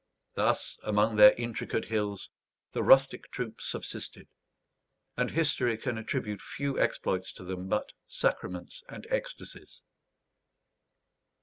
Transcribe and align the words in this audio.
Thus, 0.33 0.79
among 0.81 1.15
their 1.17 1.33
intricate 1.33 1.85
hills, 1.85 2.27
the 2.71 2.81
rustic 2.81 3.29
troop 3.29 3.61
subsisted; 3.61 4.27
and 5.15 5.29
history 5.29 5.77
can 5.77 5.99
attribute 5.99 6.41
few 6.41 6.79
exploits 6.79 7.31
to 7.33 7.43
them 7.43 7.67
but 7.67 7.91
sacraments 8.07 8.81
and 8.89 9.05
ecstasies. 9.11 9.83